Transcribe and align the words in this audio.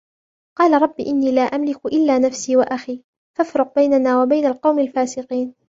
قَالَ 0.57 0.81
رَبِّ 0.81 0.99
إِنِّي 0.99 1.31
لَا 1.31 1.41
أَمْلِكُ 1.41 1.85
إِلَّا 1.85 2.19
نَفْسِي 2.19 2.55
وَأَخِي 2.55 3.03
فَافْرُقْ 3.37 3.75
بَيْنَنَا 3.75 4.21
وَبَيْنَ 4.21 4.45
الْقَوْمِ 4.45 4.79
الْفَاسِقِينَ 4.79 5.55